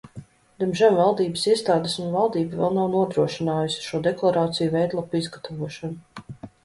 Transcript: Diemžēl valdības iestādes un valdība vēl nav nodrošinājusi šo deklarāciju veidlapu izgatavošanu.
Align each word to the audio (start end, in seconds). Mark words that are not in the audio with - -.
Diemžēl 0.61 0.95
valdības 0.99 1.43
iestādes 1.51 1.97
un 2.05 2.09
valdība 2.15 2.59
vēl 2.61 2.73
nav 2.79 2.89
nodrošinājusi 2.95 3.85
šo 3.91 4.01
deklarāciju 4.09 4.75
veidlapu 4.79 5.21
izgatavošanu. 5.25 6.45